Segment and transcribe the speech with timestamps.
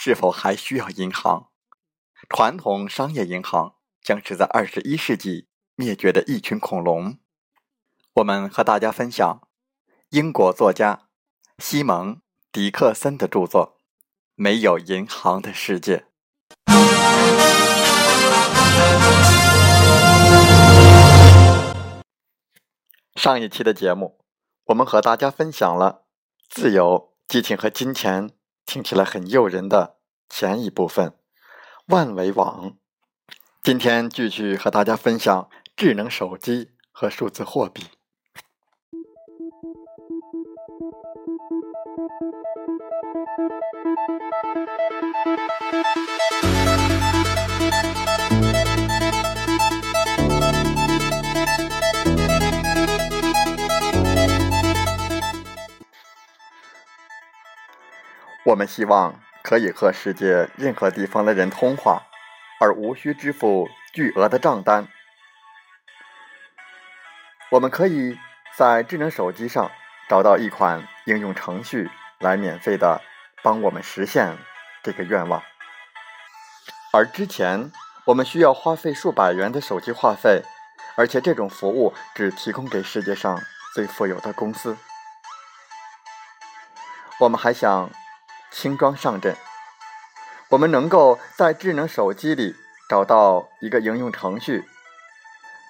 [0.00, 1.50] 是否还需要银行？
[2.30, 7.18] 传统商业银行将是在二十一世纪灭绝的一群恐龙。
[8.14, 9.40] 我们和大家分享
[10.10, 11.08] 英国作家
[11.58, 12.14] 西蒙·
[12.52, 13.76] 迪克森的著作
[14.36, 16.06] 《没有银行的世界》。
[23.16, 24.20] 上一期的节目，
[24.66, 26.04] 我们和大家分享了
[26.48, 28.30] 自由、激情和金钱。
[28.70, 29.96] 听起来很诱人的
[30.28, 31.14] 前一部分，
[31.86, 32.76] 万维网。
[33.62, 37.84] 今天继续和大家分享智能手机和数字货币。
[58.44, 62.02] 我们希望可以和世界任何地方的人通话，
[62.60, 64.86] 而无需支付巨额的账单。
[67.48, 68.18] 我们可以
[68.58, 69.70] 在智能手机上
[70.06, 73.00] 找到一款应用程序，来免费的
[73.42, 74.36] 帮我们实现
[74.82, 75.42] 这个愿望。
[76.92, 77.72] 而之前
[78.04, 80.42] 我们需要花费数百元的手机话费，
[80.94, 83.40] 而且这种服务只提供给世界上
[83.74, 84.76] 最富有的公司。
[87.18, 87.90] 我们还想。
[88.50, 89.36] 轻装上阵，
[90.48, 92.56] 我们能够在智能手机里
[92.88, 94.64] 找到一个应用程序，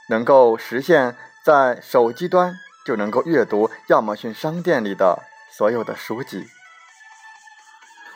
[0.09, 2.55] 能够实现在手机端
[2.87, 6.47] 就能够阅读亚马逊商店里的所有的书籍。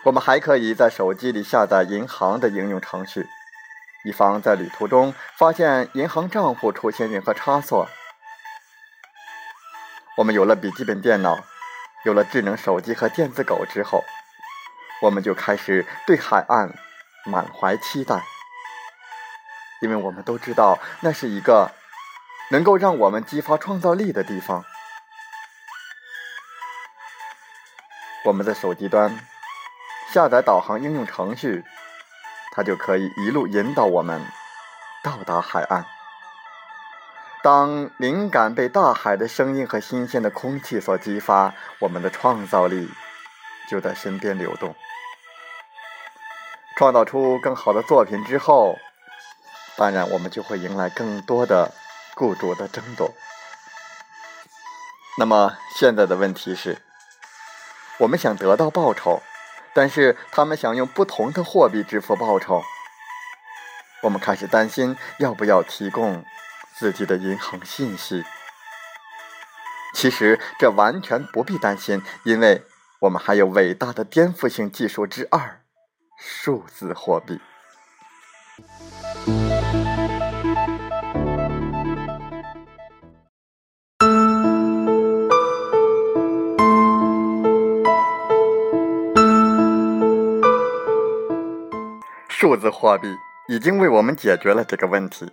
[0.04, 3.26] 我们还可以在手机里下载银行的应用程序，
[4.04, 7.88] 以防在旅途中发现银行账户出现任何差错。
[10.16, 11.44] 我们有了笔记本电脑，
[12.04, 14.02] 有了智能手机和电子狗之后。
[15.02, 16.72] 我们就开始对海岸
[17.24, 18.22] 满怀期待，
[19.80, 21.72] 因为我们都知道那是一个
[22.52, 24.65] 能够让我们激发创造力的地方。
[28.24, 29.18] 我们在手机端
[30.12, 31.65] 下载导航应用程序，
[32.53, 34.24] 它就可以一路引导我们
[35.03, 35.84] 到达海岸。
[37.42, 42.88] 当灵感被大海的声音和新鲜的空气所激发，我们的创造力
[43.68, 44.72] 就在身边流动。
[46.77, 48.77] 创造出更好的作品之后，
[49.77, 51.72] 当然我们就会迎来更多的
[52.15, 53.13] 雇主的争夺。
[55.19, 56.80] 那么现在的问题是，
[57.98, 59.21] 我们想得到报酬，
[59.74, 62.63] 但是他们想用不同的货币支付报酬。
[64.03, 66.25] 我们开始担心要不要提供
[66.75, 68.25] 自己的银行信息。
[69.95, 72.65] 其实这完全不必担心，因为
[73.01, 75.61] 我们还有伟大的颠覆性技术之二。
[76.24, 77.41] 数字货币，
[92.28, 93.09] 数字货币
[93.48, 95.28] 已经为我们解决了这个问题。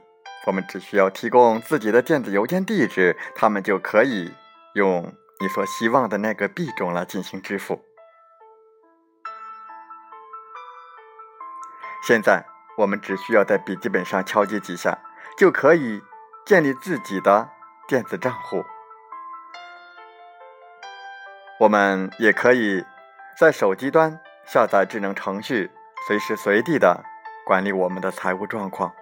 [0.47, 4.31] 我们只需要提供自己的电子邮件地址，他们就可以
[4.73, 7.79] 用你所希望的那个币种来进行支付。
[12.01, 12.45] 现在，
[12.77, 14.97] 我们只需要在笔记本上敲击几下，
[15.37, 16.01] 就可以
[16.45, 17.49] 建立自己的
[17.87, 18.63] 电子账户。
[21.59, 22.85] 我们也可以
[23.37, 25.69] 在手机端下载智能程序，
[26.07, 27.03] 随时随地的
[27.45, 28.93] 管理我们的财务状况。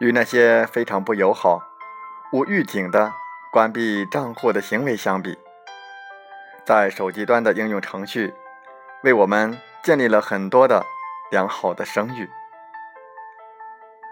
[0.00, 1.62] 与那些非常不友好、
[2.32, 3.12] 无预警的
[3.50, 5.38] 关闭账户的行为相比，
[6.66, 8.34] 在手机端的应用程序
[9.04, 10.84] 为我们建立了很多的
[11.30, 12.28] 良好的声誉。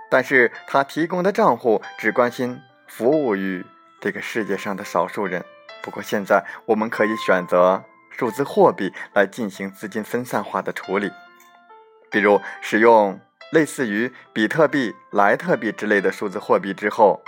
[0.08, 3.66] 但是，他提供的账户只关心服务于
[4.00, 5.44] 这个世界上的少数人。
[5.82, 11.10] 不过，现在我们可以选择数字货币来进行资金分散化的处理，
[12.10, 13.20] 比如使用。
[13.52, 17.22] 类似于比特币、莱特币之类的数字货币之后，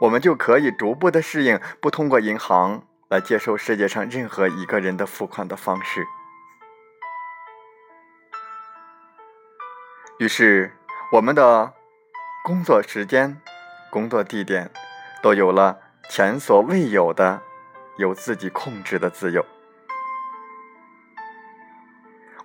[0.00, 6.06] 我们就可以逐步的适应不通过银行来接受世界上任何一个人的付款的方式。
[10.18, 10.74] 于是，
[11.12, 11.74] 我们的
[12.42, 13.38] 工作时间、
[13.90, 14.70] 工作地点
[15.22, 15.78] 都有了
[16.08, 17.42] 前所未有的
[17.98, 19.44] 由自己控制的自由。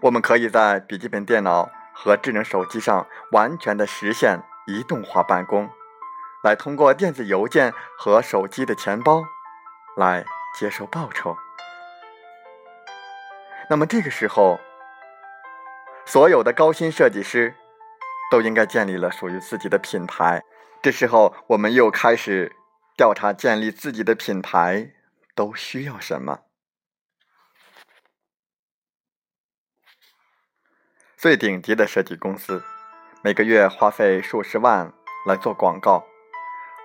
[0.02, 1.72] 我们可以在笔记本电脑。
[1.98, 5.70] 和智能手机上完全的实现移动化办公，
[6.44, 9.24] 来通过电子邮件和手机的钱包
[9.96, 10.26] 来
[10.57, 11.36] 接受报酬。
[13.69, 14.60] 那么这个时候，
[16.06, 17.56] 所有的高薪设计师
[18.31, 20.44] 都应该建立了属于自己的品牌。
[20.81, 22.56] 这时候，我们又开始
[22.96, 24.94] 调查建立自己的品牌
[25.34, 26.42] 都需要什么。
[31.18, 32.63] 最顶级的设计公司，
[33.24, 34.94] 每个月花费数十万
[35.25, 36.06] 来做广告，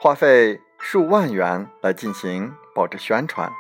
[0.01, 3.53] 花费数万元来进行报纸宣传，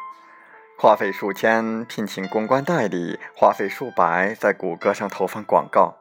[0.78, 5.96] 花费数千聘请公关代理，花费数百在谷歌上投放广告。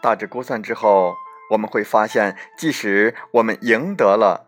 [0.00, 1.14] 大致估算之后，
[1.50, 4.46] 我们会发现，即使我们赢得了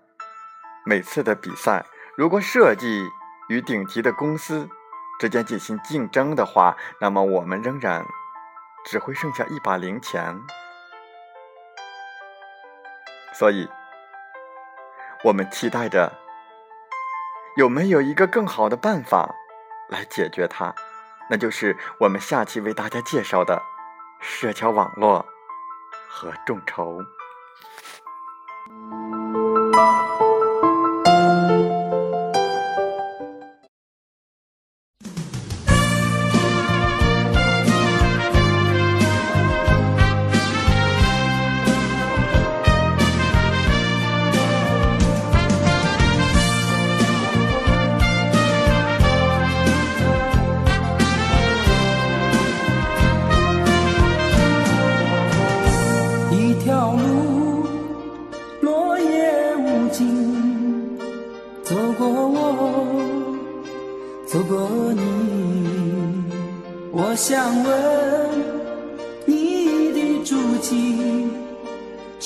[0.84, 1.84] 每次的比赛，
[2.16, 3.08] 如果设计
[3.48, 4.68] 与顶级的公司
[5.18, 8.04] 之间进行竞争的话，那么我们仍然。
[8.84, 10.40] 只会剩下一把零钱，
[13.34, 13.68] 所以，
[15.24, 16.10] 我们期待着
[17.58, 19.34] 有没有一个更好的办法
[19.88, 20.72] 来解决它，
[21.28, 23.60] 那就是我们下期为大家介绍的
[24.20, 25.26] 社交网络
[26.08, 27.00] 和众筹。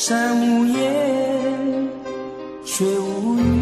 [0.05, 1.89] 山无言，
[2.65, 3.62] 水无语。